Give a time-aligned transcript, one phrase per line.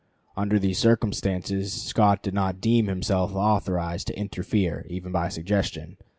[0.35, 5.97] Under these circumstances Scott did not deem himself authorized to interfere even by suggestion.